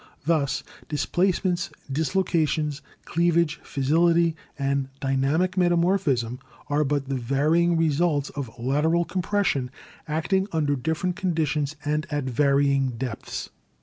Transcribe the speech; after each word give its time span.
Thus 0.25 0.63
dis 0.89 1.05
placements, 1.05 1.69
dislocations, 1.91 2.81
cleavage, 3.05 3.59
fissility 3.63 4.33
and 4.57 4.89
dynamic 4.99 5.55
metamorphism 5.57 6.39
are 6.69 6.83
but 6.83 7.07
the 7.07 7.13
varying 7.13 7.77
results 7.77 8.31
of 8.31 8.49
lateral 8.57 9.05
com 9.05 9.21
pression 9.21 9.69
acting 10.07 10.47
under 10.51 10.75
different 10.75 11.17
conditions 11.17 11.75
and 11.85 12.07
at 12.09 12.23
varying 12.23 12.93
depths. 12.97 13.51